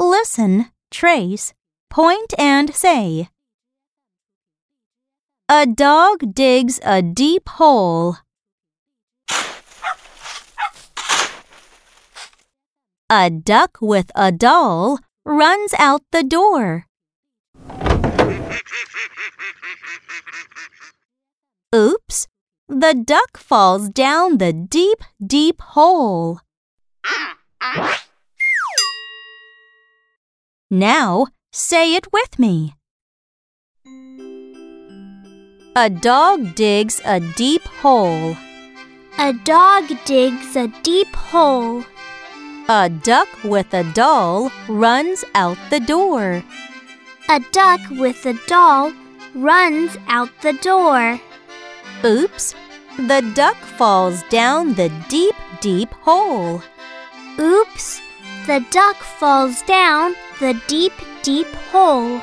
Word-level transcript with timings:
Listen, 0.00 0.66
trace, 0.90 1.54
point, 1.88 2.34
and 2.38 2.74
say. 2.74 3.28
A 5.48 5.64
dog 5.64 6.34
digs 6.34 6.80
a 6.82 7.02
deep 7.02 7.48
hole. 7.48 8.16
A 13.08 13.30
duck 13.30 13.78
with 13.80 14.10
a 14.16 14.32
doll 14.32 14.98
runs 15.24 15.72
out 15.78 16.02
the 16.10 16.24
door. 16.24 16.86
Oops! 21.72 22.26
The 22.68 22.94
duck 22.94 23.36
falls 23.36 23.88
down 23.88 24.38
the 24.38 24.52
deep, 24.52 25.04
deep 25.24 25.60
hole. 25.60 26.40
Now 30.72 31.26
say 31.52 31.96
it 31.96 32.10
with 32.14 32.38
me. 32.38 32.76
A 35.76 35.90
dog 35.90 36.54
digs 36.54 36.98
a 37.04 37.20
deep 37.20 37.60
hole. 37.82 38.34
A 39.18 39.34
dog 39.34 39.92
digs 40.06 40.56
a 40.56 40.68
deep 40.82 41.14
hole. 41.14 41.84
A 42.70 42.88
duck 42.88 43.28
with 43.44 43.74
a 43.74 43.84
doll 43.92 44.50
runs 44.66 45.26
out 45.34 45.58
the 45.68 45.80
door. 45.80 46.42
A 47.28 47.40
duck 47.52 47.80
with 47.90 48.24
a 48.24 48.32
doll 48.46 48.94
runs 49.34 49.98
out 50.08 50.30
the 50.40 50.54
door. 50.54 51.20
Oops! 52.02 52.54
The 52.96 53.20
duck 53.34 53.56
falls 53.76 54.22
down 54.30 54.72
the 54.72 54.88
deep, 55.10 55.36
deep 55.60 55.92
hole. 56.00 56.62
Oops! 57.38 58.00
The 58.46 58.64
duck 58.70 58.96
falls 58.96 59.60
down 59.62 60.16
the 60.42 60.60
deep, 60.66 60.92
deep 61.22 61.46
hole. 61.70 62.20